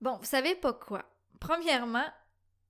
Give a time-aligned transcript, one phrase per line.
[0.00, 1.04] Bon, vous savez pas quoi.
[1.40, 2.06] Premièrement,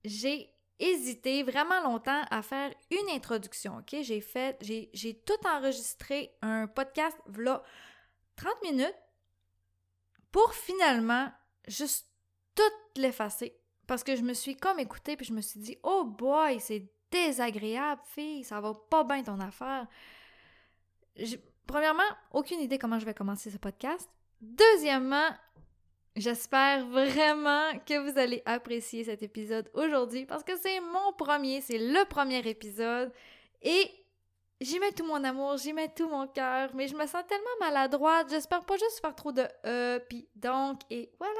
[0.03, 3.97] j'ai hésité vraiment longtemps à faire une introduction, OK?
[4.01, 7.63] J'ai fait, j'ai tout enregistré un podcast, voilà,
[8.37, 8.95] 30 minutes,
[10.31, 11.31] pour finalement
[11.67, 12.07] juste
[12.55, 12.61] tout
[13.01, 13.55] l'effacer.
[13.87, 16.87] Parce que je me suis comme écoutée, puis je me suis dit, oh boy, c'est
[17.11, 19.87] désagréable, fille, ça va pas bien ton affaire.
[21.65, 24.09] Premièrement, aucune idée comment je vais commencer ce podcast.
[24.41, 25.29] Deuxièmement,
[26.19, 31.77] J'espère vraiment que vous allez apprécier cet épisode aujourd'hui parce que c'est mon premier, c'est
[31.77, 33.09] le premier épisode
[33.61, 33.89] et
[34.59, 37.45] j'y mets tout mon amour, j'y mets tout mon cœur, mais je me sens tellement
[37.61, 41.39] maladroite, j'espère pas juste faire trop de euh, puis donc et voilà.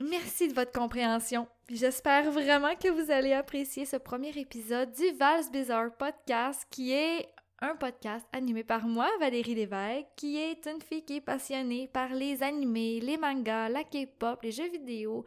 [0.00, 1.48] Merci de votre compréhension.
[1.70, 7.26] J'espère vraiment que vous allez apprécier ce premier épisode du Vals Bizarre Podcast qui est
[7.62, 12.08] un podcast animé par moi, Valérie Lévesque, qui est une fille qui est passionnée par
[12.08, 15.24] les animés, les mangas, la K-pop, les jeux vidéo.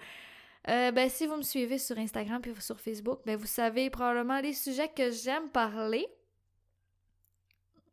[0.68, 4.42] Euh, ben, si vous me suivez sur Instagram puis sur Facebook, ben, vous savez probablement
[4.42, 6.06] les sujets que j'aime parler.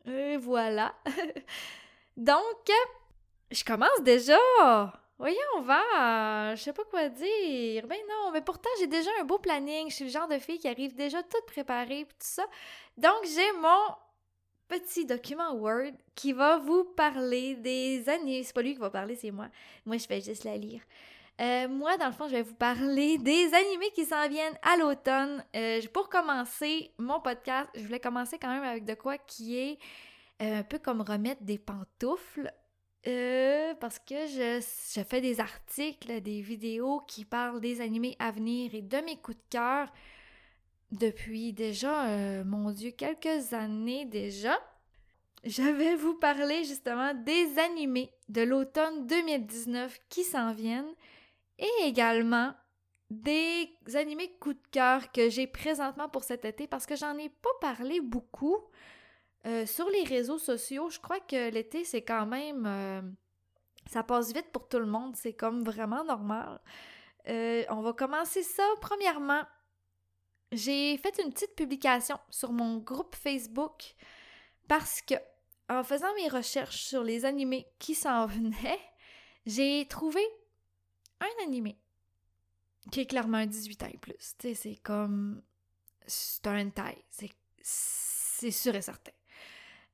[0.07, 0.93] Et voilà.
[2.17, 2.69] Donc,
[3.53, 4.39] je commence déjà.
[5.19, 6.56] Voyons, on va.
[6.56, 7.87] Je sais pas quoi dire.
[7.87, 9.89] Ben non, mais pourtant, j'ai déjà un beau planning.
[9.89, 12.45] Je suis le genre de fille qui arrive déjà toute préparée tout ça.
[12.97, 13.95] Donc, j'ai mon
[14.73, 18.42] petit document Word qui va vous parler des années.
[18.42, 19.48] C'est pas lui qui va parler, c'est moi.
[19.84, 20.81] Moi, je vais juste la lire.
[21.41, 24.77] Euh, moi, dans le fond, je vais vous parler des animés qui s'en viennent à
[24.78, 25.45] l'automne.
[25.55, 29.78] Euh, pour commencer mon podcast, je voulais commencer quand même avec de quoi qui est
[30.41, 32.50] euh, un peu comme remettre des pantoufles.
[33.05, 38.75] parce que je, je, fais des articles, des vidéos qui parlent des animés à venir
[38.75, 39.89] et de mes coups de cœur
[40.93, 44.59] depuis déjà, euh, mon Dieu, quelques années déjà.
[45.45, 50.95] Je vais vous parler justement des animés de l'automne 2019 qui s'en viennent
[51.59, 52.55] et également
[53.11, 57.29] des animés coup de cœur que j'ai présentement pour cet été parce que j'en ai
[57.29, 58.56] pas parlé beaucoup
[59.47, 60.91] euh, sur les réseaux sociaux.
[60.91, 62.65] Je crois que l'été, c'est quand même...
[62.66, 63.03] Euh,
[63.91, 66.61] ça passe vite pour tout le monde, c'est comme vraiment normal.
[67.27, 69.43] on va commencer ça premièrement
[70.53, 73.95] j'ai fait une petite publication sur mon groupe Facebook
[74.69, 75.15] parce que,
[75.69, 78.81] en faisant mes recherches sur les animés qui s'en venaient,
[79.47, 80.21] j'ai trouvé
[81.21, 81.77] un animé
[82.91, 84.35] qui est clairement un 18 ans et plus.
[84.39, 85.43] C'est comme.
[86.07, 87.05] C'est un hentai.
[87.63, 89.13] C'est sûr et certain.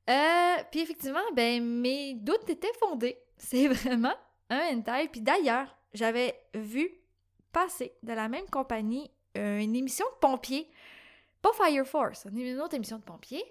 [0.09, 3.19] Euh, puis effectivement, ben, mes doutes étaient fondés.
[3.37, 4.15] C'est vraiment
[4.49, 5.07] un hentai.
[5.09, 6.89] Puis d'ailleurs, j'avais vu
[7.51, 10.69] passer de la même compagnie une émission de pompiers.
[11.41, 13.43] Pas Fire Force, une autre émission de pompiers.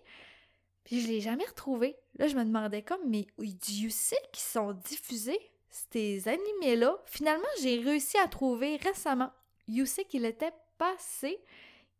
[0.85, 1.97] Puis je l'ai jamais retrouvée.
[2.19, 6.97] Là, je me demandais comme, mais Dieu sait qu'ils sont diffusés, ces animés-là.
[7.07, 9.31] Finalement, j'ai réussi à trouver récemment.
[9.67, 11.39] You sais qu'il était passé.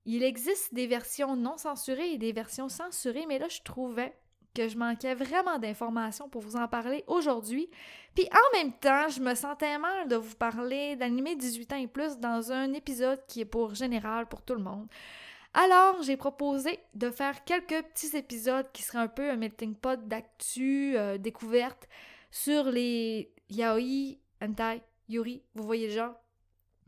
[0.07, 4.17] Il existe des versions non censurées et des versions censurées, mais là, je trouvais
[4.55, 7.69] que je manquais vraiment d'informations pour vous en parler aujourd'hui.
[8.15, 11.87] Puis en même temps, je me sentais mal de vous parler d'animé 18 ans et
[11.87, 14.89] plus dans un épisode qui est pour général pour tout le monde.
[15.55, 19.99] Alors, j'ai proposé de faire quelques petits épisodes qui seraient un peu un melting pot
[20.07, 21.89] d'actu, euh, découverte
[22.31, 26.15] sur les yaoi, hentai, yuri, vous voyez le genre?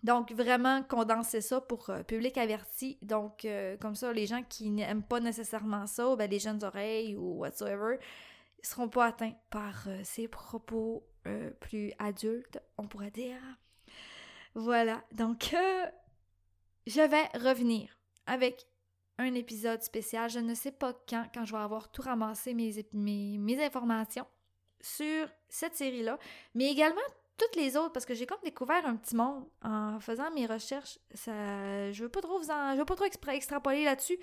[0.02, 2.98] Donc, vraiment condenser ça pour euh, public averti.
[3.02, 7.16] Donc, euh, comme ça, les gens qui n'aiment pas nécessairement ça, ben, les jeunes oreilles
[7.16, 11.06] ou whatsoever, ne seront pas atteints par euh, ces propos
[11.60, 13.36] plus adultes, on pourrait dire.
[14.54, 15.04] Voilà.
[15.12, 15.54] Donc,
[16.86, 17.94] je vais revenir
[18.24, 18.66] avec
[19.18, 20.30] un épisode spécial.
[20.30, 24.26] Je ne sais pas quand, quand je vais avoir tout ramassé mes, mes, mes informations
[24.80, 26.18] sur cette série-là,
[26.54, 27.00] mais également
[27.40, 30.98] toutes les autres, parce que j'ai comme découvert un petit monde en faisant mes recherches.
[31.14, 34.18] Ça, je veux pas trop vous je veux pas trop extrapoler là-dessus.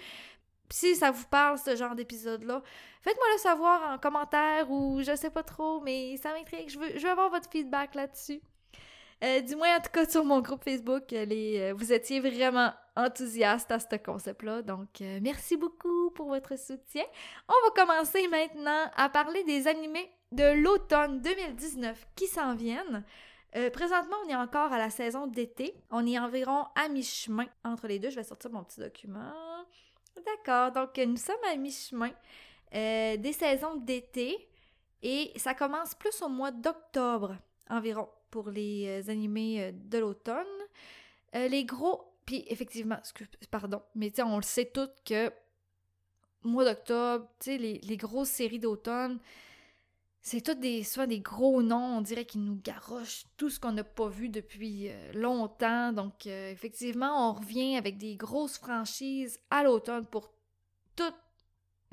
[0.70, 2.62] Si ça vous parle, ce genre d'épisode-là,
[3.02, 6.70] faites-moi le savoir en commentaire ou je sais pas trop, mais ça m'intrigue.
[6.70, 8.42] Je veux, avoir votre feedback là-dessus.
[9.24, 12.72] Euh, du moins, en tout cas, sur mon groupe Facebook, les, euh, vous étiez vraiment
[12.96, 14.62] enthousiaste à ce concept-là.
[14.62, 17.04] Donc, euh, merci beaucoup pour votre soutien.
[17.48, 23.04] On va commencer maintenant à parler des animés de l'automne 2019 qui s'en viennent.
[23.74, 25.74] présentement, on est encore à la saison d'été.
[25.90, 28.10] On est environ à mi-chemin entre les deux.
[28.10, 29.32] Je vais sortir mon petit document.
[30.26, 32.12] D'accord, donc nous sommes à mi-chemin
[32.72, 34.50] des saisons d'été
[35.02, 37.36] et ça commence plus au mois d'octobre
[37.70, 40.46] environ pour les euh, animés euh, de l'automne.
[41.36, 42.14] Euh, les gros.
[42.26, 43.00] Puis effectivement,
[43.52, 45.32] pardon, mais on le sait toutes que
[46.44, 49.20] mois d'octobre, tu sais, les, grosses séries d'automne,
[50.28, 53.72] c'est tout des, soit des gros noms, on dirait qu'ils nous garochent tout ce qu'on
[53.72, 55.94] n'a pas vu depuis euh, longtemps.
[55.94, 60.34] Donc, euh, effectivement, on revient avec des grosses franchises à l'automne pour
[60.98, 61.16] toutes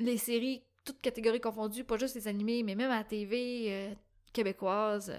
[0.01, 3.95] les séries, toutes catégories confondues, pas juste les animés, mais même à la TV euh,
[4.33, 5.15] québécoise,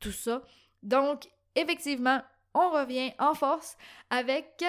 [0.00, 0.42] tout ça.
[0.82, 2.22] Donc, effectivement,
[2.54, 3.76] on revient en force
[4.10, 4.64] avec,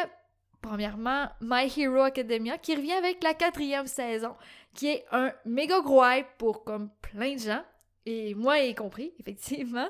[0.62, 4.36] premièrement, My Hero Academia, qui revient avec la quatrième saison
[4.74, 7.64] qui est un méga gros hype pour comme plein de gens,
[8.06, 9.90] et moi y compris, effectivement.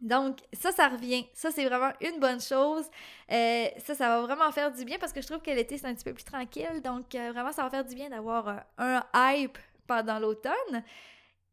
[0.00, 1.24] Donc, ça, ça revient.
[1.32, 2.84] Ça, c'est vraiment une bonne chose.
[3.32, 5.86] Euh, ça, ça va vraiment faire du bien parce que je trouve que l'été, c'est
[5.86, 6.82] un petit peu plus tranquille.
[6.84, 10.84] Donc, euh, vraiment, ça va faire du bien d'avoir euh, un hype pendant l'automne.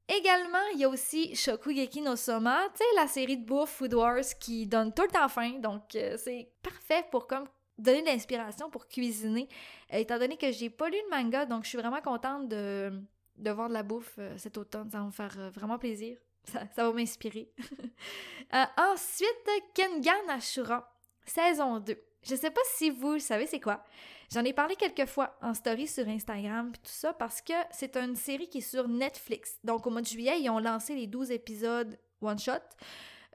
[0.09, 3.93] Également, il y a aussi Shokugeki no Soma, tu sais, la série de bouffe Food
[3.93, 5.59] Wars qui donne tout le temps faim.
[5.59, 9.47] Donc, c'est parfait pour comme donner de l'inspiration pour cuisiner.
[9.93, 12.91] Euh, étant donné que j'ai pas lu le manga, donc je suis vraiment contente de,
[13.37, 14.89] de voir de la bouffe euh, cet automne.
[14.91, 16.17] Ça va me faire euh, vraiment plaisir.
[16.45, 17.49] Ça, va m'inspirer.
[18.77, 20.93] ensuite, Kengan Ashura,
[21.25, 21.97] saison 2.
[22.23, 23.83] Je sais pas si vous savez c'est quoi.
[24.31, 27.95] J'en ai parlé quelques fois en story sur Instagram et tout ça parce que c'est
[27.97, 29.57] une série qui est sur Netflix.
[29.63, 32.53] Donc au mois de juillet, ils ont lancé les 12 épisodes one shot.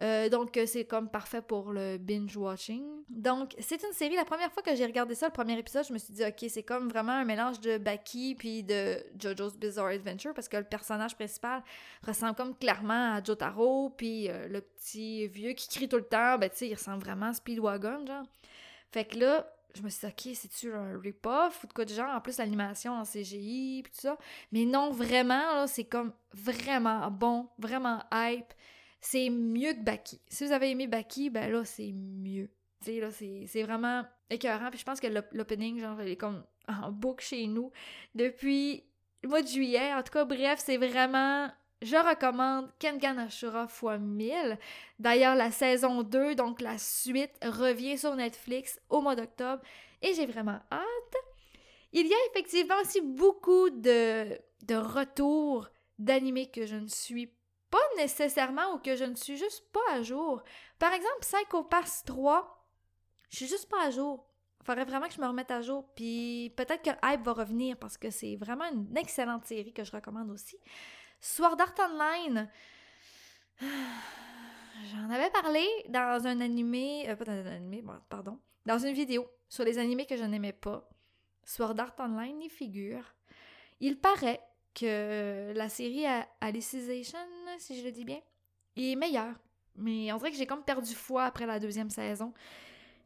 [0.00, 2.85] Euh, donc, euh, c'est comme parfait pour le binge-watching.
[3.09, 4.15] Donc, c'est une série.
[4.15, 6.45] La première fois que j'ai regardé ça, le premier épisode, je me suis dit, OK,
[6.49, 10.65] c'est comme vraiment un mélange de Baki puis de JoJo's Bizarre Adventure parce que le
[10.65, 11.65] personnage principal
[12.06, 16.39] ressemble comme clairement à Jotaro, puis euh, le petit vieux qui crie tout le temps,
[16.39, 18.25] ben, tu sais, il ressemble vraiment à Speedwagon, genre.
[18.93, 21.93] Fait que là, je me suis dit, OK, c'est-tu un rip-off ou de quoi de
[21.93, 22.15] genre?
[22.15, 24.17] En plus, l'animation en CGI, puis tout ça.
[24.53, 28.55] Mais non, vraiment, c'est comme vraiment bon, vraiment hype
[29.00, 30.21] c'est mieux que Baki.
[30.29, 32.50] Si vous avez aimé Baki, ben là, c'est mieux.
[32.83, 34.71] Tu sais, là, c'est vraiment écœurant.
[34.71, 37.71] Puis je pense que l'opening, genre, il est comme en boucle chez nous
[38.15, 38.85] depuis
[39.23, 39.93] le mois de juillet.
[39.95, 41.50] En tout cas, bref, c'est vraiment...
[41.81, 44.59] Je recommande Kengan Ashura x 1000.
[44.99, 49.62] D'ailleurs, la saison 2, donc la suite, revient sur Netflix au mois d'octobre.
[50.03, 51.17] Et j'ai vraiment hâte.
[51.93, 54.37] Il y a effectivement aussi beaucoup de,
[54.67, 55.69] de retours
[56.00, 57.33] d'animés que je ne suis
[57.70, 60.43] pas nécessairement ou que je ne suis juste pas à jour.
[60.79, 62.67] Par exemple, Psycho Pass 3,
[63.31, 64.26] je suis juste pas à jour.
[64.65, 65.88] Faudrait vraiment que je me remette à jour.
[65.94, 69.93] Puis peut-être que Hype va revenir parce que c'est vraiment une excellente série que je
[69.93, 70.59] recommande aussi.
[71.20, 72.50] Sword Art Online.
[74.93, 79.29] J'en avais parlé dans un animé, euh, pas dans un animé, pardon, dans une vidéo
[79.49, 80.88] sur les animés que je n'aimais pas.
[81.44, 83.14] Sword Art Online y figure.
[83.81, 84.41] Il paraît
[84.79, 86.05] que la série
[86.41, 87.19] Alicization,
[87.59, 88.21] si je le dis bien,
[88.77, 89.35] est meilleure.
[89.77, 92.33] Mais on dirait que j'ai comme perdu foi après la deuxième saison.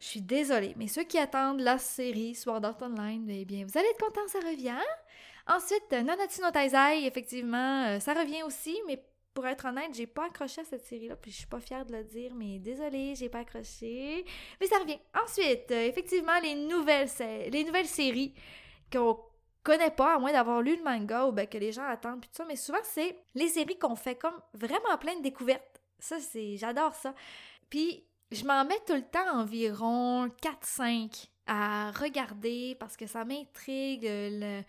[0.00, 3.78] Je suis désolée, mais ceux qui attendent la série Sword Art Online, eh bien, vous
[3.78, 4.74] allez être contents, ça revient.
[5.46, 9.00] Ensuite, Nanatsu no Taizai, effectivement, euh, ça revient aussi, mais
[9.34, 11.92] pour être honnête, j'ai pas accroché à cette série-là, puis je suis pas fière de
[11.92, 14.24] le dire, mais désolée, j'ai pas accroché.
[14.60, 14.98] Mais ça revient.
[15.22, 17.08] Ensuite, euh, effectivement, les nouvelles,
[17.50, 18.34] les nouvelles séries
[18.92, 19.18] qu'on
[19.62, 22.28] connais pas, à moins d'avoir lu le manga ou ben, que les gens attendent, puis
[22.28, 25.80] tout ça, mais souvent, c'est les séries qu'on fait comme vraiment plein de découvertes.
[25.98, 26.56] Ça, c'est...
[26.56, 27.14] J'adore ça.
[27.70, 34.04] Puis, je m'en mets tout le temps environ 4-5 à regarder parce que ça m'intrigue,
[34.04, 34.62] le...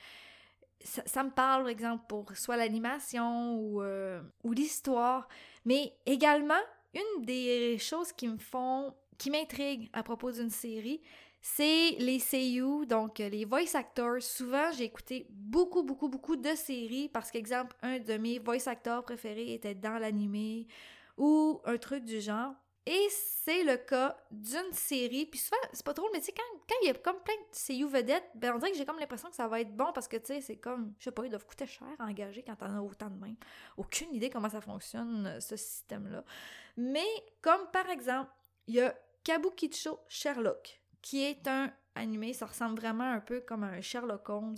[0.83, 5.27] ça, me parle, par exemple, pour soit l'animation ou, euh, ou l'histoire,
[5.65, 6.61] mais également,
[6.93, 11.01] une des choses qui me font, qui m'intrigue à propos d'une série,
[11.45, 14.21] c'est les seiyuu, donc euh, les voice actors.
[14.21, 19.03] Souvent, j'ai écouté beaucoup, beaucoup, beaucoup de séries parce qu'exemple, un de mes voice actors
[19.03, 20.67] préférés était dans l'animé
[21.17, 22.53] ou un truc du genre.
[22.85, 25.25] Et c'est le cas d'une série.
[25.25, 27.55] Puis souvent, c'est pas trop, mais tu sais, quand, il y a comme plein de
[27.55, 30.07] seiyuu vedettes, ben on dirait que j'ai comme l'impression que ça va être bon parce
[30.07, 32.55] que, tu sais, c'est comme, je sais pas, ils doivent coûter cher à engager quand
[32.55, 33.35] t'en as autant de mains.
[33.75, 36.23] Aucune idée comment ça fonctionne, euh, ce système-là.
[36.77, 37.07] Mais,
[37.41, 38.31] comme par exemple,
[38.67, 38.95] il y a
[39.25, 44.57] Kabukicho Sherlock qui est un animé, ça ressemble vraiment un peu comme un Sherlock Holmes.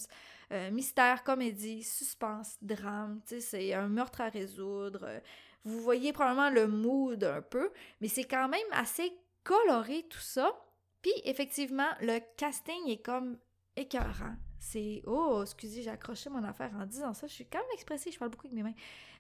[0.52, 5.22] Euh, mystère, comédie, suspense, drame, c'est un meurtre à résoudre.
[5.66, 9.12] Vous voyez probablement le mood un peu, mais c'est quand même assez
[9.44, 10.56] coloré tout ça.
[11.02, 13.38] Puis effectivement, le casting est comme
[13.76, 14.36] écœurant.
[14.60, 15.02] C'est.
[15.06, 17.28] Oh, excusez, j'ai accroché mon affaire en disant ça.
[17.28, 18.74] Je suis quand même expressive, je parle beaucoup avec mes mains.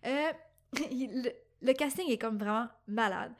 [0.05, 0.31] Euh,
[1.61, 3.33] le casting est comme vraiment malade.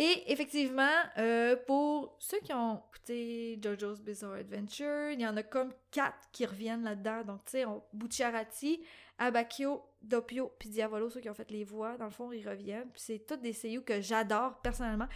[0.00, 5.42] Et effectivement, euh, pour ceux qui ont écouté JoJo's Bizarre Adventure, il y en a
[5.42, 7.24] comme quatre qui reviennent là-dedans.
[7.24, 8.80] Donc, tu sais, Bucciarati,
[9.18, 12.88] Abakio, Doppio, puis Diavolo, ceux qui ont fait les voix, dans le fond, ils reviennent.
[12.90, 15.08] Puis c'est tous des seiyuu que j'adore personnellement,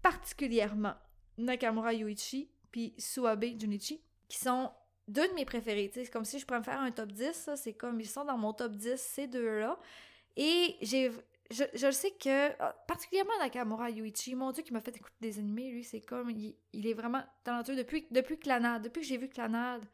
[0.00, 0.94] particulièrement
[1.36, 4.70] Nakamura Yuichi, puis Suabe Junichi, qui sont
[5.08, 5.90] deux de mes préférés.
[5.92, 8.38] C'est comme si je pourrais me faire un top 10, c'est comme ils sont dans
[8.38, 9.76] mon top 10, ces deux-là.
[10.36, 11.10] Et j'ai
[11.50, 15.38] je, je sais que, ah, particulièrement Nakamura Yuichi, mon dieu, qui m'a fait écouter des
[15.38, 19.28] animés, lui, c'est comme, il, est vraiment talentueux depuis, depuis Clanade, depuis que j'ai vu
[19.28, 19.84] Clanade,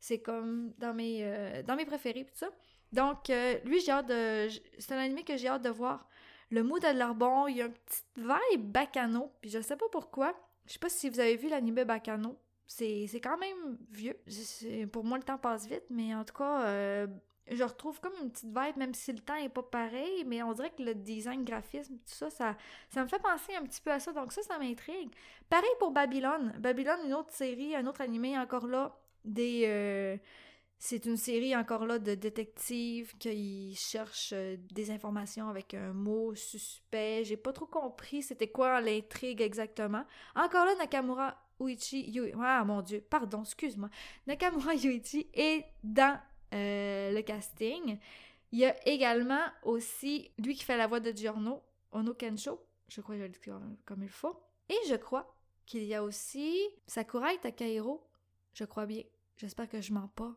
[0.00, 2.50] c'est comme dans mes, euh, dans mes préférés, tout ça.
[2.92, 4.48] Donc, euh, lui, j'ai hâte de,
[4.78, 6.08] c'est un animé que j'ai hâte de voir.
[6.50, 9.60] Le mood a de l'air bon, il y a un petit vibe bacano, puis je
[9.60, 10.34] sais pas pourquoi.
[10.68, 12.38] Je sais pas si vous avez vu l'anime Bacano.
[12.66, 14.20] C'est quand même vieux.
[14.92, 17.06] Pour moi, le temps passe vite, mais en tout cas, euh,
[17.50, 20.52] je retrouve comme une petite vibe, même si le temps est pas pareil, mais on
[20.52, 24.00] dirait que le design, graphisme, tout ça, ça, me fait penser un petit peu à
[24.00, 25.10] ça, donc ça, ça m'intrigue.
[25.48, 26.54] Pareil pour Babylone.
[26.58, 29.64] Babylone, une autre série, un autre animé, encore là, des...
[29.66, 30.16] Euh,
[30.80, 36.36] c'est une série encore là de détectives qui cherchent euh, des informations avec un mot
[36.36, 37.24] suspect.
[37.24, 40.04] J'ai pas trop compris c'était quoi l'intrigue exactement.
[40.36, 43.90] Encore là, Nakamura Uichi Ah mon dieu, pardon, excuse-moi.
[44.28, 46.18] Nakamura Yuichi est dans
[46.54, 47.98] euh, le casting.
[48.52, 51.62] Il y a également aussi lui qui fait la voix de Giorno,
[51.92, 52.60] Ono Kensho.
[52.88, 54.40] Je crois que je le comme il faut.
[54.68, 55.34] Et je crois
[55.66, 58.06] qu'il y a aussi Sakurai Takahiro.
[58.54, 59.02] Je crois bien.
[59.36, 60.34] J'espère que je mens pas.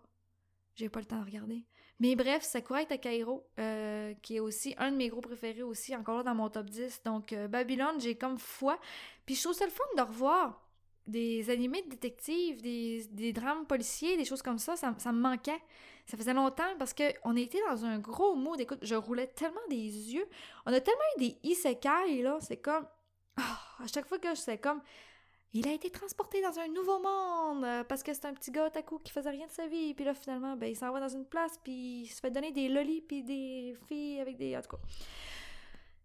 [0.76, 1.66] J'ai pas le temps de regarder.
[2.00, 6.18] Mais bref, Sakurai Takahiro, euh, qui est aussi un de mes gros préférés aussi, encore
[6.18, 7.04] là dans mon top 10.
[7.04, 8.80] Donc, euh, Babylone, j'ai comme foi.
[9.26, 10.68] Puis je trouve ça le fun de revoir
[11.12, 14.76] des animés de détectives, des, des drames policiers, des choses comme ça.
[14.76, 15.62] Ça, me manquait.
[16.06, 18.60] Ça faisait longtemps parce qu'on était dans un gros mood.
[18.60, 20.28] Écoute, je roulais tellement des yeux.
[20.66, 22.38] On a tellement eu des isekai, là.
[22.42, 22.86] C'est comme.
[23.38, 24.82] Ah, à chaque fois que je sais comme.
[25.54, 28.70] Il a été transporté dans un nouveau monde euh, parce que c'est un petit gars
[28.86, 29.94] coup qui faisait rien de sa vie.
[29.94, 32.54] Puis là, finalement, ben, il s'en va dans une place, puis il se fait donner
[32.54, 34.56] des lolis, puis des filles avec des.
[34.56, 34.84] En tout cas.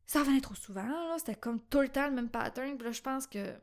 [0.05, 1.17] Ça revenait trop souvent, là.
[1.19, 2.77] C'était comme tout le temps le même pattern.
[2.77, 3.55] Puis là, je pense que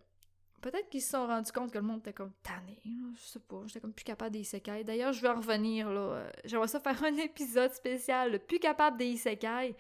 [0.63, 3.63] Peut-être qu'ils se sont rendus compte que le monde était comme tanné, je sais pas,
[3.65, 4.85] j'étais comme plus capable des isekai.
[4.85, 5.99] D'ailleurs, je vais en revenir, là.
[5.99, 9.75] Euh, j'aimerais ça faire un épisode spécial, le plus capable des isekai.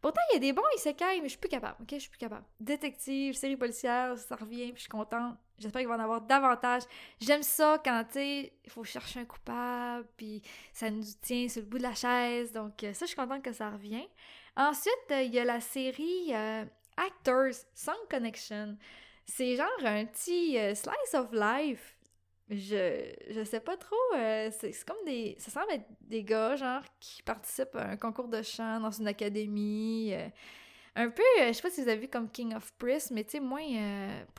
[0.00, 1.88] Pourtant, il y a des bons isekai, mais je suis plus capable, ok?
[1.92, 2.44] Je suis plus capable.
[2.58, 5.36] Détective, série policière, ça revient, je suis contente.
[5.56, 6.82] J'espère qu'il va en avoir davantage.
[7.20, 11.62] J'aime ça quand, tu sais, il faut chercher un coupable, puis ça nous tient sur
[11.62, 12.50] le bout de la chaise.
[12.50, 14.08] Donc, euh, ça, je suis contente que ça revient.
[14.56, 16.34] Ensuite, euh, il y a la série
[16.96, 18.76] Actors Song Connection.
[19.26, 21.96] C'est genre un petit euh, slice of life.
[22.50, 23.96] Je, je sais pas trop.
[24.16, 25.34] Euh, c'est comme des.
[25.38, 29.08] Ça semble être des gars, genre, qui participent à un concours de chant dans une
[29.08, 30.12] académie.
[30.12, 30.28] Euh,
[30.96, 33.32] un peu, je sais pas si vous avez vu comme King of Priest, mais tu
[33.32, 33.64] sais, moins.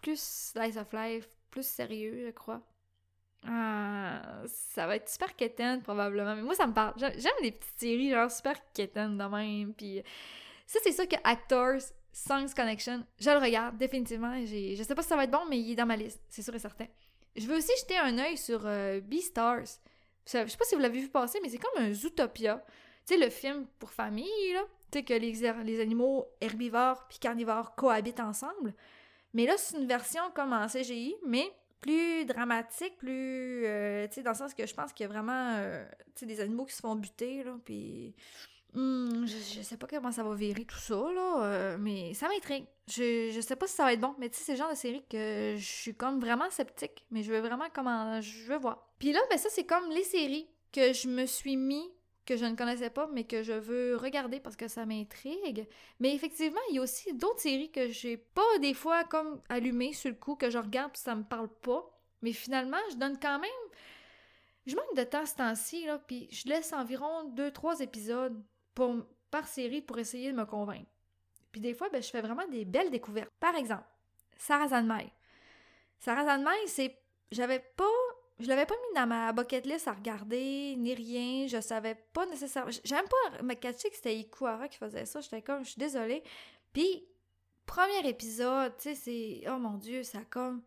[0.02, 2.62] plus slice of life, plus sérieux, je crois.
[3.48, 6.36] Ah, ça va être super quétaine, probablement.
[6.36, 6.94] Mais moi, ça me parle.
[6.98, 9.74] J'aime les petites séries, genre, super quétaines de même.
[9.74, 10.02] Puis
[10.66, 11.82] ça, c'est ça que Actors
[12.12, 14.40] Songs Connection, je le regarde définitivement.
[14.46, 16.42] Je sais pas si ça va être bon, mais il est dans ma liste, c'est
[16.42, 16.88] sûr et certain.
[17.36, 19.80] Je veux aussi jeter un œil sur euh, Beastars.
[20.26, 22.64] Je sais pas si vous l'avez vu passer, mais c'est comme un Zootopia.
[23.06, 24.64] Tu sais, le film pour famille, là.
[24.92, 28.74] Tu sais, que les, les animaux herbivores puis carnivores cohabitent ensemble.
[29.34, 33.66] Mais là, c'est une version comme en CGI, mais plus dramatique, plus.
[33.66, 35.56] Euh, tu sais, dans le sens que je pense qu'il y a vraiment.
[35.58, 35.86] Euh,
[36.22, 37.58] des animaux qui se font buter, là.
[37.66, 38.16] Puis
[38.76, 42.66] Hmm, je, sais pas comment ça va virer tout ça, là, euh, mais ça m'intrigue.
[42.90, 44.70] Je, je sais pas si ça va être bon, mais tu sais, c'est le genre
[44.70, 48.20] de série que je suis comme vraiment sceptique, mais je veux vraiment comment.
[48.20, 48.86] Je veux voir.
[49.00, 51.90] Puis là, ben ça, c'est comme les séries que je me suis mis,
[52.26, 55.66] que je ne connaissais pas, mais que je veux regarder parce que ça m'intrigue.
[56.02, 59.94] Mais effectivement, il y a aussi d'autres séries que j'ai pas des fois comme allumées
[59.94, 61.90] sur le coup, que je regarde puis ça me parle pas.
[62.22, 63.50] Mais finalement, je donne quand même.
[64.66, 68.44] Je manque de temps ce temps-ci, là, puis je laisse environ 2-3 épisodes
[69.32, 70.90] par série pour essayer de me convaincre.
[71.52, 73.32] Puis des fois, ben, je fais vraiment des belles découvertes.
[73.40, 73.86] Par exemple,
[74.38, 75.12] Sarah Zanmai.
[76.00, 76.98] Sarah Zanmai, c'est.
[77.32, 77.86] J'avais pas.
[78.40, 81.48] Je l'avais pas mis dans ma bucket list à regarder, ni rien.
[81.48, 82.72] Je savais pas nécessairement.
[82.84, 85.22] J'aime pas me catcher que c'était Ikuara qui faisait ça.
[85.22, 86.22] J'étais comme, je suis désolée.
[86.74, 87.08] Puis,
[87.66, 89.50] premier épisode, tu sais, c'est.
[89.50, 90.62] Oh mon Dieu, ça comme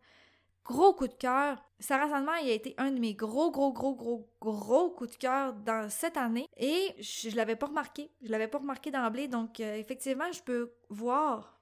[0.65, 1.63] gros coup de cœur.
[1.79, 5.17] Sarah Sandman, il a été un de mes gros, gros, gros, gros, gros coups de
[5.17, 6.47] cœur dans cette année.
[6.57, 8.11] Et je, l'avais pas remarqué.
[8.21, 9.27] Je l'avais pas remarqué d'emblée.
[9.27, 11.59] Donc, euh, effectivement, je peux voir.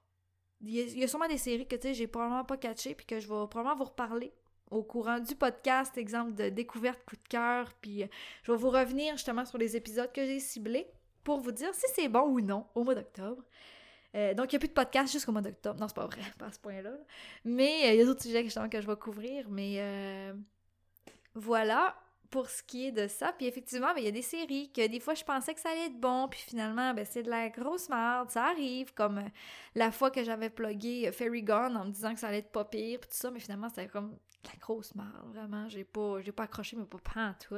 [0.60, 3.20] Il y, a, sûrement des séries que, tu sais, j'ai probablement pas catché puis que
[3.20, 4.32] je vais probablement vous reparler
[4.70, 7.72] au courant du podcast, exemple de découverte coup de cœur.
[7.80, 8.06] Puis, euh,
[8.42, 10.88] je vais vous revenir justement sur les épisodes que j'ai ciblés
[11.22, 13.42] pour vous dire si c'est bon ou non au mois d'octobre.
[14.18, 15.78] Euh, donc, il n'y a plus de podcast jusqu'au mois d'octobre.
[15.78, 16.90] Non, c'est pas vrai, pas à ce point-là.
[17.44, 19.48] Mais euh, il y a d'autres sujets que, que je vais couvrir.
[19.48, 20.32] Mais euh,
[21.34, 21.96] voilà
[22.30, 23.32] pour ce qui est de ça.
[23.32, 25.70] Puis effectivement, ben, il y a des séries que des fois, je pensais que ça
[25.70, 26.26] allait être bon.
[26.28, 28.30] Puis finalement, ben, c'est de la grosse merde.
[28.30, 28.92] Ça arrive.
[28.92, 29.22] Comme
[29.74, 32.64] la fois que j'avais plugué Fairy Gone en me disant que ça allait être pas
[32.64, 32.98] pire.
[33.00, 33.30] Puis tout ça.
[33.30, 35.32] Mais finalement, c'était comme de la grosse merde.
[35.32, 35.68] Vraiment.
[35.68, 37.56] J'ai pas, pas accroché, mais pas en tout.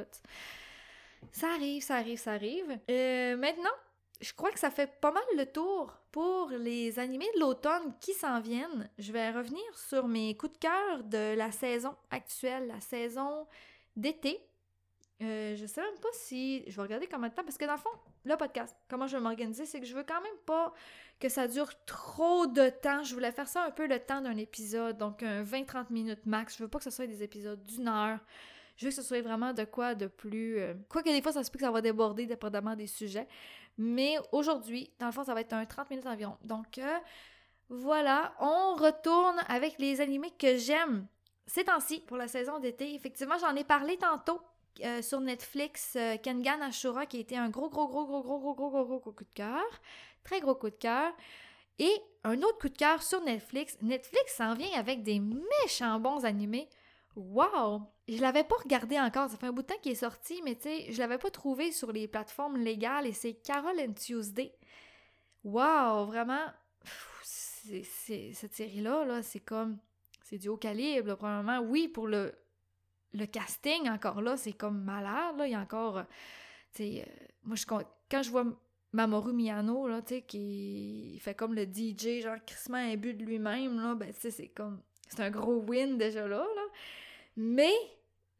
[1.31, 2.67] Ça arrive, ça arrive, ça arrive.
[2.87, 3.75] maintenant,
[4.21, 8.13] je crois que ça fait pas mal le tour pour les animés de l'automne qui
[8.13, 8.89] s'en viennent.
[8.97, 13.47] Je vais revenir sur mes coups de cœur de la saison actuelle, la saison
[13.95, 14.39] d'été.
[15.21, 16.63] Euh, je sais même pas si.
[16.67, 17.89] Je vais regarder combien de temps, parce que dans le fond,
[18.25, 20.73] le podcast, comment je vais m'organiser, c'est que je veux quand même pas
[21.19, 23.03] que ça dure trop de temps.
[23.03, 26.57] Je voulais faire ça un peu le temps d'un épisode, donc un 20-30 minutes max.
[26.57, 28.19] Je veux pas que ce soit des épisodes d'une heure.
[28.77, 30.59] Je veux que ce soit vraiment de quoi de plus.
[30.59, 33.27] Euh, quoi que des fois, ça se peut que ça va déborder dépendamment des sujets.
[33.77, 36.37] Mais aujourd'hui, dans le fond, ça va être un 30 minutes environ.
[36.43, 36.97] Donc euh,
[37.69, 41.07] voilà, on retourne avec les animés que j'aime
[41.47, 42.93] ces temps-ci pour la saison d'été.
[42.95, 44.41] Effectivement, j'en ai parlé tantôt
[44.83, 48.53] euh, sur Netflix, Kengan Ashura, qui a été un gros, gros, gros, gros, gros, gros,
[48.53, 49.63] gros, gros, gros, gros coup de cœur.
[50.23, 51.11] Très gros coup de cœur.
[51.79, 53.77] Et un autre coup de cœur sur Netflix.
[53.81, 56.69] Netflix s'en vient avec des méchants bons animés.
[57.15, 57.81] Wow!
[58.11, 60.55] Je l'avais pas regardé encore, ça fait un bout de temps qu'il est sorti, mais
[60.55, 64.53] tu sais, je l'avais pas trouvé sur les plateformes légales et c'est Carol and Tuesday.
[65.45, 66.05] Wow!
[66.07, 66.45] Vraiment,
[67.63, 69.77] cette série-là, -là, c'est comme,
[70.23, 71.59] c'est du haut calibre, probablement.
[71.59, 72.33] Oui, pour le,
[73.13, 76.03] le casting, encore là, c'est comme malade, là, il y a encore,
[76.73, 78.45] tu sais, euh, moi, je, quand je vois
[78.91, 83.77] Mamoru Miyano, là, tu sais, qui fait comme le DJ, genre, crissement imbu de lui-même,
[83.77, 86.63] là, ben, tu sais, c'est comme, c'est un gros win déjà là, là.
[87.37, 87.73] Mais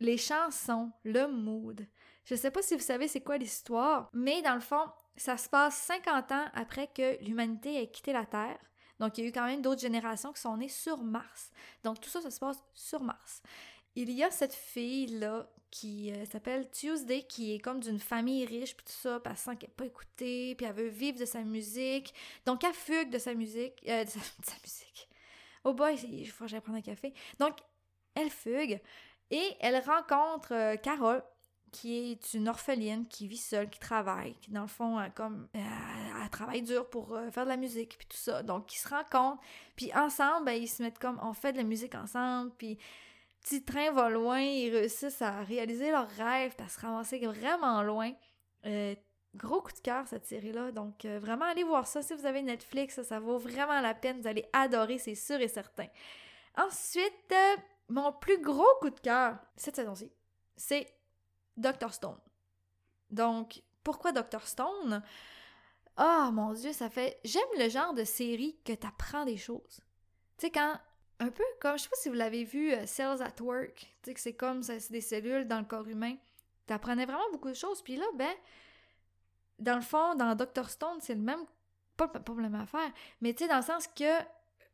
[0.02, 1.88] les chansons, le mood,
[2.26, 5.50] je sais pas si vous savez c'est quoi l'histoire, mais dans le fond, ça se
[5.50, 8.60] passe 50 ans après que l'humanité ait quitté la Terre.
[9.00, 11.50] Donc, il y a eu quand même d'autres générations qui sont nées sur Mars.
[11.84, 13.42] Donc, tout ça, ça se passe sur Mars.
[13.96, 18.76] Il y a cette fille-là qui euh, s'appelle Tuesday, qui est comme d'une famille riche,
[18.76, 21.42] puis tout ça, puis elle sent qu'elle pas écoutée, puis elle veut vivre de sa
[21.42, 22.14] musique.
[22.46, 23.74] Donc, elle fugue de sa musique.
[23.88, 24.20] Euh, de, sa,
[24.64, 25.10] musique.
[25.64, 27.14] Oh boy, il faut que j'aille prendre un café.
[27.40, 27.58] Donc,
[28.14, 28.80] elle fugue
[29.32, 31.24] et elle rencontre euh, Carole,
[31.72, 35.48] qui est une orpheline qui vit seule, qui travaille, qui dans le fond, elle, comme,
[35.54, 38.44] elle, travaille dur pour euh, faire de la musique, puis tout ça.
[38.44, 39.42] Donc, ils se rencontrent,
[39.78, 42.78] puis ensemble, ben, ils se mettent comme, on fait de la musique ensemble, puis
[43.42, 48.12] petit train va loin, ils réussissent à réaliser leurs rêves, à se ramasser vraiment loin.
[48.66, 48.94] Euh,
[49.34, 53.02] gros coup de cœur cette série-là, donc vraiment allez voir ça si vous avez Netflix,
[53.02, 55.88] ça vaut vraiment la peine, vous allez adorer, c'est sûr et certain.
[56.58, 57.34] Ensuite,
[57.92, 60.12] mon plus gros coup de cœur cette saison-ci,
[60.56, 60.88] c'est
[61.58, 61.94] Dr.
[61.94, 62.20] Stone.
[63.10, 64.48] Donc, pourquoi Dr.
[64.48, 65.04] Stone?
[65.98, 67.20] Ah, oh, mon Dieu, ça fait...
[67.26, 69.82] J'aime le genre de série que t'apprends des choses.
[70.38, 70.80] Tu sais, quand...
[71.20, 73.76] Un peu comme, je sais pas si vous l'avez vu, euh, Cells at Work.
[73.76, 76.16] Tu sais, que c'est comme, c'est des cellules dans le corps humain.
[76.66, 77.84] T'apprenais vraiment beaucoup de choses.
[77.84, 78.34] Puis là, ben,
[79.60, 80.70] dans le fond, dans Dr.
[80.70, 81.46] Stone, c'est le même...
[81.98, 84.24] Pas, pas la même affaire, mais tu sais, dans le sens que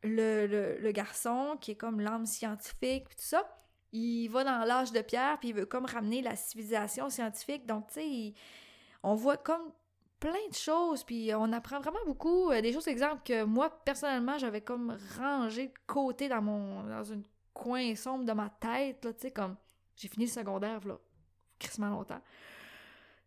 [0.03, 3.43] le, garçon, qui est comme l'âme scientifique, puis tout ça,
[3.91, 7.65] il va dans l'âge de pierre, puis il veut comme ramener la civilisation scientifique.
[7.65, 8.33] Donc, tu sais,
[9.03, 9.71] on voit comme
[10.19, 12.51] plein de choses, puis on apprend vraiment beaucoup.
[12.51, 17.13] Euh, des choses, exemple, que moi, personnellement, j'avais comme rangé de côté dans mon dans
[17.13, 17.21] un
[17.53, 19.55] coin sombre de ma tête, là, tu sais, comme...
[19.95, 20.99] J'ai fini le secondaire, là,
[21.57, 22.21] crissement longtemps.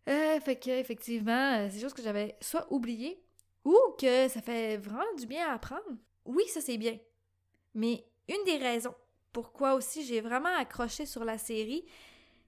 [0.09, 3.21] Euh, fait que, effectivement, euh, c'est des choses que j'avais soit oubliées,
[3.65, 5.97] ou que ça fait vraiment du bien à apprendre.
[6.25, 6.99] Oui, ça c'est bien.
[7.75, 8.95] Mais une des raisons
[9.33, 11.85] pourquoi aussi j'ai vraiment accroché sur la série,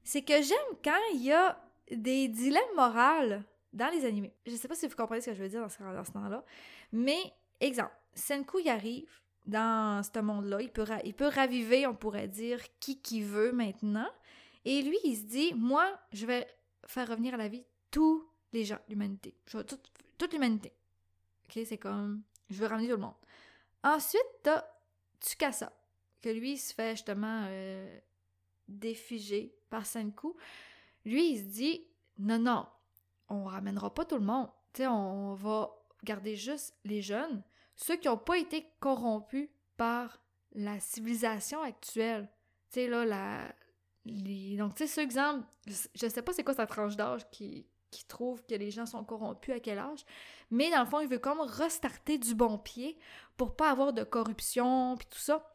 [0.02, 4.34] c'est que j'aime quand il y a des dilemmes moraux dans les animés.
[4.46, 6.44] Je sais pas si vous comprenez ce que je veux dire dans ce, temps-là,
[6.92, 7.20] mais
[7.60, 9.10] exemple, Senku y arrive
[9.46, 14.08] dans ce monde-là, il peut, il peut raviver, on pourrait dire, qui qui veut maintenant,
[14.64, 16.46] et lui, il se dit, moi, je vais
[16.86, 19.34] faire revenir à la vie tous les gens, l'humanité.
[19.46, 19.80] Toute,
[20.18, 20.72] toute l'humanité.
[21.46, 23.14] Ok, c'est comme, je veux ramener tout le monde.
[23.82, 24.64] Ensuite, t'as
[25.20, 25.72] Tsukasa,
[26.20, 27.98] que lui, il se fait justement euh,
[28.68, 30.34] défiger par Senku.
[31.04, 31.86] Lui, il se dit
[32.18, 32.66] non, non,
[33.28, 34.48] on ramènera pas tout le monde.
[34.74, 35.70] sais, on va
[36.04, 37.42] garder juste les jeunes,
[37.76, 42.28] ceux qui n'ont pas été corrompus par la civilisation actuelle.
[42.70, 43.54] Tu sais, là, la.
[44.04, 48.04] Donc, tu sais, ce exemple, je sais pas c'est quoi sa tranche d'âge qui, qui
[48.04, 50.04] trouve que les gens sont corrompus à quel âge,
[50.50, 52.98] mais dans le fond, il veut comme restarter du bon pied
[53.36, 55.48] pour pas avoir de corruption puis tout ça.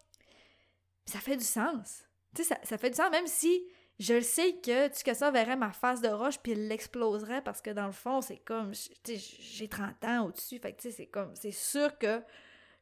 [1.06, 2.04] Ça fait du sens.
[2.36, 3.66] Tu sais, ça, fait du sens, même si
[4.00, 7.88] je sais que ça verrait ma face de roche puis il l'exploserait parce que dans
[7.88, 8.72] le fond, c'est comme,
[9.06, 12.22] j'ai 30 ans au-dessus, fait que tu sais, c'est comme, c'est sûr que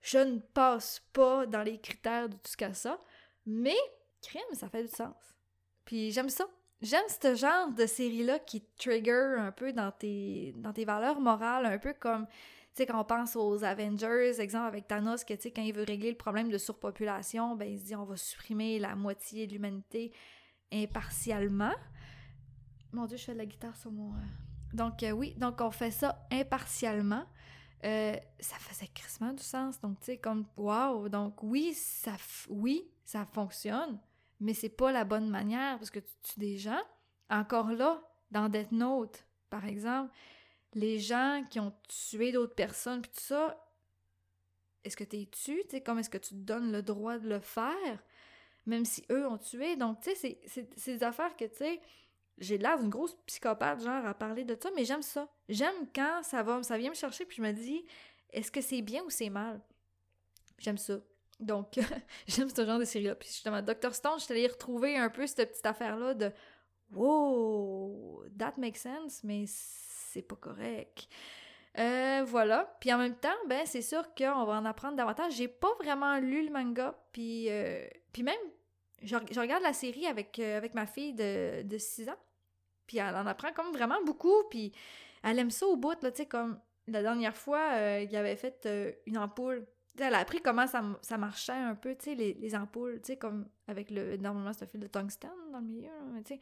[0.02, 2.38] je ne passe pas dans les critères de
[2.74, 3.00] ça,
[3.46, 3.78] mais
[4.22, 5.15] crime, ça fait du sens.
[5.86, 6.46] Puis j'aime ça.
[6.82, 11.66] J'aime ce genre de série-là qui trigger un peu dans tes, dans tes valeurs morales,
[11.66, 12.34] un peu comme, tu
[12.74, 15.86] sais, quand on pense aux Avengers, exemple avec Thanos, que, tu sais, quand il veut
[15.88, 19.54] régler le problème de surpopulation, ben, il se dit, on va supprimer la moitié de
[19.54, 20.12] l'humanité
[20.72, 21.74] impartialement.
[22.92, 24.14] Mon Dieu, je fais de la guitare sur mon...
[24.14, 24.18] Euh,
[24.74, 27.26] Donc, euh, oui, donc on fait ça impartialement.
[27.86, 29.80] Euh, ça faisait crissement du sens.
[29.80, 31.08] Donc, tu sais, comme, wow!
[31.08, 32.14] Donc, oui, ça,
[32.50, 34.00] oui, ça fonctionne,
[34.39, 36.82] mais c'est pas la bonne manière parce que tu tues des gens.
[37.30, 40.13] Encore là, dans Death Note, par exemple,
[40.74, 43.58] les gens qui ont tué d'autres personnes, puis tout ça,
[44.84, 45.21] est-ce que tu?
[45.21, 45.63] Es tué?
[45.63, 48.04] Tu sais, comme est-ce que tu te donnes le droit de le faire?
[48.65, 49.76] Même si eux ont tué?
[49.76, 51.82] Donc, tu sais, c'est des affaires que, tu sais,
[52.38, 55.30] j'ai l'air d'une grosse psychopathe, genre, à parler de ça, mais j'aime ça.
[55.48, 57.86] J'aime quand ça va, ça vient me chercher, puis je me dis,
[58.32, 59.62] est-ce que c'est bien ou c'est mal?
[60.58, 61.00] J'aime ça.
[61.39, 61.80] Donc,
[62.28, 63.15] j'aime ce genre de série-là.
[63.15, 63.93] Puis justement, Dr.
[63.93, 66.32] Stone, je allée retrouver un peu cette petite affaire-là de
[66.93, 71.08] Wow, that makes sense, mais c'est pas correct.
[71.78, 72.78] Euh, voilà.
[72.80, 75.34] Puis en même temps, ben c'est sûr qu'on va en apprendre davantage.
[75.34, 78.36] J'ai pas vraiment lu le manga, puis, euh, puis même,
[79.02, 82.19] je, regarde la série avec, euh, avec ma fille de, de 6 ans,
[82.88, 84.71] puis elle en apprend comme vraiment beaucoup, puis
[85.24, 88.69] elle aime ça au bout, là, tu sais, comme la dernière fois, il avait fait
[89.08, 89.65] une ampoule.
[89.98, 93.18] Elle a appris comment ça, marchait un peu, tu sais, les, les, ampoules, tu sais,
[93.18, 94.18] comme avec le...
[94.18, 95.90] Normalement, c'est un fil de tungstène dans le milieu,
[96.26, 96.40] tu sais.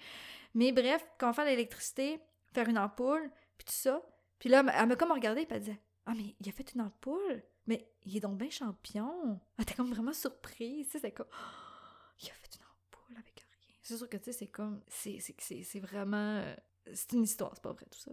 [0.54, 2.20] Mais bref, quand fait l'électricité,
[2.54, 4.02] faire une ampoule, puis tout ça,
[4.44, 6.82] puis là, elle m'a comme regardé et elle disait Ah, mais il a fait une
[6.82, 7.44] ampoule?
[7.66, 9.40] Mais il est donc bien champion.
[9.58, 10.88] Elle était comme vraiment surprise.
[10.88, 11.30] Tu sais, c'est comme
[12.22, 13.78] Il a fait une ampoule avec rien.
[13.82, 14.82] C'est sûr que, tu sais, c'est comme.
[14.90, 16.42] C'est vraiment.
[16.42, 16.54] Euh,
[16.94, 18.12] c'est une histoire, c'est pas vrai tout ça.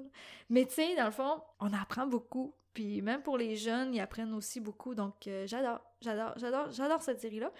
[0.50, 2.54] Mais tu sais, dans le fond, on apprend beaucoup.
[2.72, 4.94] Puis même pour les jeunes, ils apprennent aussi beaucoup.
[4.94, 7.52] Donc euh, j'adore, j'adore, j'adore, j'adore cette série-là.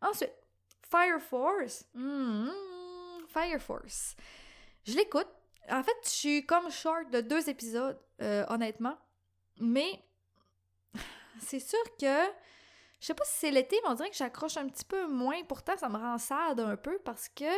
[0.00, 0.32] Ensuite,
[0.82, 1.86] Fire Force.
[1.94, 2.48] Hmm,
[3.28, 4.16] Fire Force.
[4.84, 5.28] Je l'écoute
[5.70, 8.96] en fait, je suis comme short de deux épisodes, euh, honnêtement.
[9.58, 10.02] Mais
[11.40, 12.22] c'est sûr que.
[12.98, 15.42] Je sais pas si c'est l'été, mais on dirait que j'accroche un petit peu moins.
[15.44, 17.50] Pourtant, ça me rend sad un peu parce que.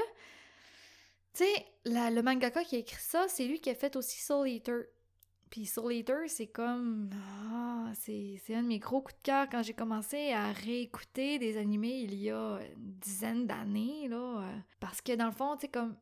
[1.35, 4.49] Tu sais, le mangaka qui a écrit ça, c'est lui qui a fait aussi Soul
[4.49, 4.87] Eater.
[5.51, 7.11] Puis Soul Eater, c'est comme.
[7.51, 11.57] Ah, c'est un de mes gros coups de cœur quand j'ai commencé à réécouter des
[11.57, 14.45] animés il y a une dizaine d'années, là.
[14.81, 15.97] Parce que dans le fond, tu sais, comme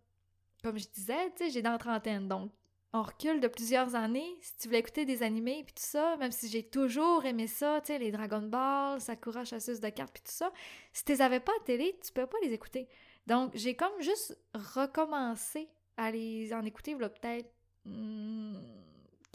[0.62, 2.50] comme je disais, tu sais, j'ai dans la trentaine, donc
[2.92, 4.36] on recule de plusieurs années.
[4.40, 7.80] Si tu voulais écouter des animés puis tout ça, même si j'ai toujours aimé ça,
[7.82, 10.52] tu sais, les Dragon Ball, Sakura chasseuse de cartes puis tout ça,
[10.92, 12.88] si tu les avais pas à télé, tu peux pas les écouter.
[13.26, 17.50] Donc, j'ai comme juste recommencé à les en écouter, voilà, peut-être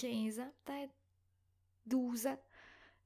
[0.01, 0.93] 15 hmm, ans, peut-être?
[1.87, 2.39] 12 ans.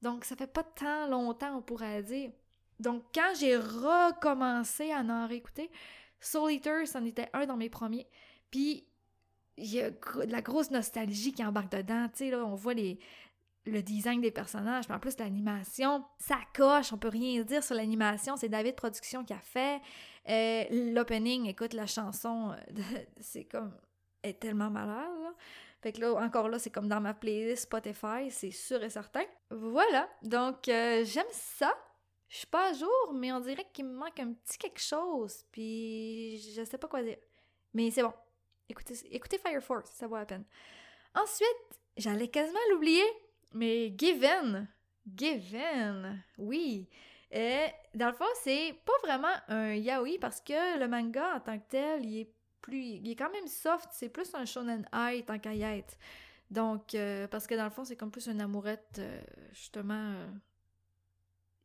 [0.02, 2.30] Donc, ça fait pas tant longtemps, on pourrait dire.
[2.78, 5.70] Donc, quand j'ai recommencé à en réécouter,
[6.20, 8.06] Soul Eater, c'en était un dans mes premiers.
[8.50, 8.86] Puis,
[9.56, 12.08] il y a de la grosse nostalgie qui embarque dedans.
[12.08, 12.98] Tu sais, là, on voit les,
[13.66, 17.74] le design des personnages, mais en plus l'animation, ça coche, on peut rien dire sur
[17.74, 19.80] l'animation, c'est David Production qui a fait.
[20.28, 23.72] Euh, l'opening, écoute, la chanson, euh, c'est comme,
[24.22, 25.34] est tellement malade,
[25.82, 29.24] Fait que là, encore là, c'est comme dans ma playlist Spotify, c'est sûr et certain.
[29.50, 31.76] Voilà, donc euh, j'aime ça.
[32.28, 35.44] Je suis pas à jour, mais on dirait qu'il me manque un petit quelque chose,
[35.52, 37.18] puis je sais pas quoi dire.
[37.72, 38.12] Mais c'est bon.
[38.68, 40.44] Écoutez, écoutez Fire Force, ça vaut la peine.
[41.14, 43.04] Ensuite, j'allais quasiment l'oublier,
[43.52, 44.68] mais Given.
[45.14, 46.88] Given, oui.
[47.30, 51.58] Et dans le fond, c'est pas vraiment un yaoi parce que le manga en tant
[51.58, 52.32] que tel, il est
[52.72, 53.88] il est quand même soft.
[53.92, 55.96] C'est plus un shonen high tant qu'à y être.
[56.50, 59.20] Donc, euh, parce que dans le fond, c'est comme plus une amourette, euh,
[59.52, 60.12] justement.
[60.12, 60.28] Euh,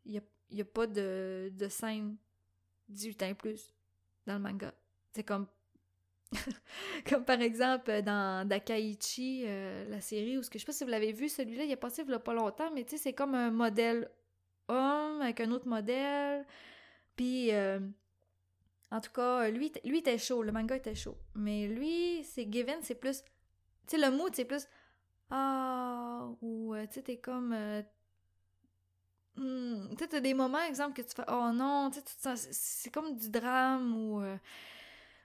[0.05, 2.17] il il n'y a pas de, scène
[2.89, 3.73] 18 ans plus
[4.27, 4.73] dans le manga.
[5.13, 5.47] C'est comme
[7.09, 10.83] comme par exemple dans Dakaichi, euh, la série, où ce que je sais pas si
[10.83, 12.97] vous l'avez vu, celui-là, il est passé il y a pas longtemps, mais tu sais,
[12.97, 14.09] c'est comme un modèle
[14.67, 16.45] homme avec un autre modèle.
[17.15, 17.79] Puis, euh,
[18.91, 21.17] en tout cas, lui, lui était chaud, le manga était chaud.
[21.35, 23.23] Mais lui, c'est Given, c'est plus.
[23.87, 24.67] Tu sais, le mood, c'est plus.
[25.29, 27.55] Ah, ou euh, tu sais, t'es comme.
[29.37, 32.91] Hmm, tu sais, t'as des moments, exemple, que tu fais Oh non, tu sais, c'est
[32.91, 34.21] comme du drame ou.
[34.21, 34.37] Euh,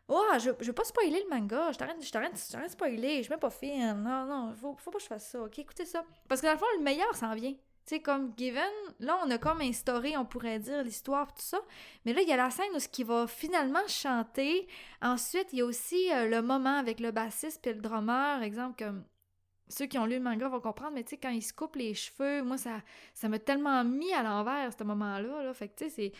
[0.09, 3.31] oh, je, je veux pas spoiler le manga, je t'arrête, je t'arrête, de spoiler, je
[3.31, 3.95] même pas fine.
[4.03, 5.59] Non, non, faut, faut pas que je fasse ça, ok?
[5.59, 6.05] Écoutez ça.
[6.29, 7.55] Parce que dans le fond, le meilleur s'en vient.
[7.87, 8.65] Tu sais, comme Given,
[8.99, 11.61] là, on a comme instauré, on pourrait dire, l'histoire, tout ça.
[12.05, 14.67] Mais là, il y a la scène où ce qui va finalement chanter.
[15.01, 18.85] Ensuite, il y a aussi euh, le moment avec le bassiste puis le drummer, exemple,
[18.85, 19.05] comme
[19.69, 21.77] ceux qui ont lu le manga vont comprendre, mais tu sais, quand il se coupe
[21.77, 22.83] les cheveux, moi, ça
[23.15, 25.45] ça m'a tellement mis à l'envers, ce moment-là.
[25.45, 25.55] Là.
[25.55, 26.13] Fait que, tu sais, c'est...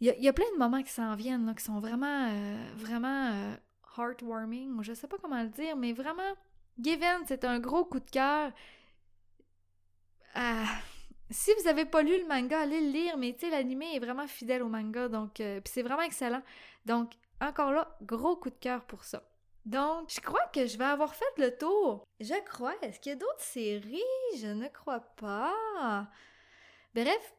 [0.00, 3.30] Il y, a, plein de moments qui s'en viennent, là, qui sont vraiment, euh, vraiment
[3.32, 3.54] euh,
[3.96, 4.82] heartwarming.
[4.82, 6.34] Je sais pas comment le dire, mais vraiment,
[6.80, 8.50] Given, c'est un gros coup de cœur.
[10.36, 10.64] Euh,
[11.30, 13.98] si vous avez pas lu le manga, allez le lire, mais tu sais, l'animé est
[13.98, 15.34] vraiment fidèle au manga, donc...
[15.34, 16.42] puis c'est vraiment excellent.
[16.86, 19.22] Donc, encore là, gros coup de cœur pour ça.
[19.64, 22.04] Donc, je crois que je vais avoir fait le tour.
[22.20, 22.74] Je crois.
[22.82, 24.00] Est-ce qu'il y a d'autres séries?
[24.36, 26.08] Je ne crois pas.
[26.94, 27.34] Bref,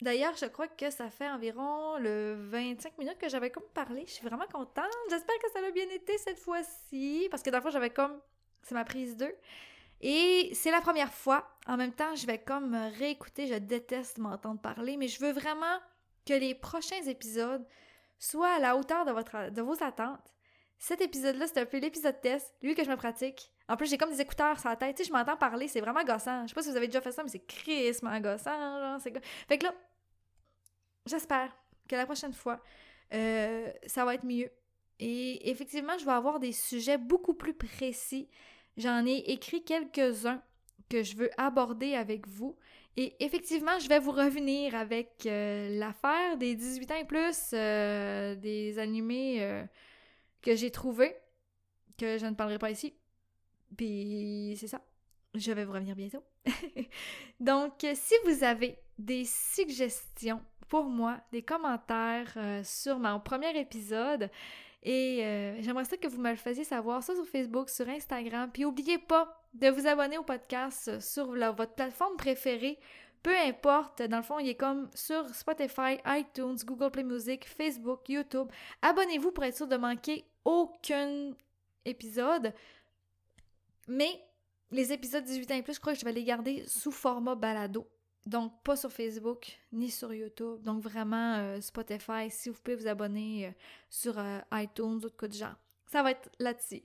[0.00, 4.04] D'ailleurs, je crois que ça fait environ le 25 minutes que j'avais comme parlé.
[4.06, 4.86] Je suis vraiment contente.
[5.10, 7.26] J'espère que ça a bien été cette fois-ci.
[7.30, 8.20] Parce que fois, j'avais comme.
[8.62, 9.34] C'est ma prise 2.
[10.00, 11.48] Et c'est la première fois.
[11.66, 13.46] En même temps, je vais comme réécouter.
[13.46, 15.78] Je déteste m'entendre parler, mais je veux vraiment
[16.26, 17.66] que les prochains épisodes
[18.18, 20.34] soient à la hauteur de, votre, de vos attentes.
[20.78, 23.52] Cet épisode-là, c'est un peu l'épisode test, lui que je me pratique.
[23.68, 24.96] En plus, j'ai comme des écouteurs sur la tête.
[24.96, 26.42] Tu sais, je m'entends parler, c'est vraiment gossant.
[26.42, 28.80] Je sais pas si vous avez déjà fait ça, mais c'est crissement gossant.
[28.80, 29.12] Genre, c'est...
[29.48, 29.74] Fait que là,
[31.06, 31.54] j'espère
[31.88, 32.60] que la prochaine fois,
[33.12, 34.50] euh, ça va être mieux.
[35.00, 38.28] Et effectivement, je vais avoir des sujets beaucoup plus précis.
[38.78, 40.42] J'en ai écrit quelques-uns
[40.88, 42.56] que je veux aborder avec vous.
[42.96, 48.34] Et effectivement, je vais vous revenir avec euh, l'affaire des 18 ans et plus, euh,
[48.34, 49.64] des animés
[50.42, 51.14] que j'ai trouvés,
[51.98, 52.94] que je ne parlerai pas ici.
[53.76, 54.80] Puis c'est ça.
[55.34, 56.24] Je vais vous revenir bientôt.
[57.40, 64.30] Donc, si vous avez des suggestions pour moi des commentaires euh, sur mon premier épisode.
[64.82, 68.50] Et euh, j'aimerais ça que vous me le fassiez savoir, ça sur Facebook, sur Instagram.
[68.52, 72.78] Puis n'oubliez pas de vous abonner au podcast sur votre plateforme préférée.
[73.22, 78.08] Peu importe, dans le fond, il est comme sur Spotify, iTunes, Google Play Music, Facebook,
[78.08, 78.48] YouTube.
[78.82, 81.32] Abonnez-vous pour être sûr de manquer aucun
[81.84, 82.54] épisode.
[83.88, 84.22] Mais
[84.70, 87.34] les épisodes 18 ans et plus, je crois que je vais les garder sous format
[87.34, 87.88] balado.
[88.28, 90.60] Donc, pas sur Facebook ni sur YouTube.
[90.62, 93.50] Donc, vraiment, euh, Spotify, si vous pouvez vous abonner euh,
[93.88, 95.54] sur euh, iTunes ou de genre.
[95.86, 96.82] Ça va être là-dessus.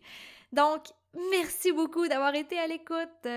[0.53, 0.85] Donc,
[1.31, 3.27] merci beaucoup d'avoir été à l'écoute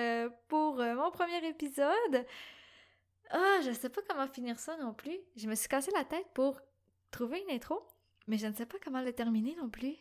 [0.47, 2.25] pour mon premier épisode.
[3.31, 5.19] Ah, je sais pas comment finir ça non plus.
[5.35, 6.61] Je me suis cassé la tête pour
[7.11, 7.83] trouver une intro,
[8.29, 9.97] mais je ne sais pas comment le terminer non plus.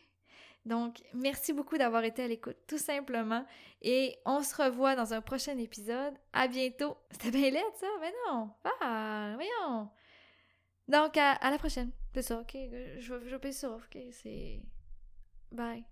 [0.66, 3.46] Donc, merci beaucoup d'avoir été à l'écoute, tout simplement.
[3.82, 6.14] Et on se revoit dans un prochain épisode.
[6.32, 6.96] À bientôt.
[7.12, 7.86] C'était bien laid, ça?
[8.00, 8.50] Mais non!
[8.80, 9.88] Ah, voyons!
[10.88, 11.92] Donc, à, la prochaine.
[12.14, 12.56] C'est ça, ok?
[12.98, 13.96] Je, je ça, ok?
[14.10, 14.60] C'est...
[15.52, 15.84] Bye.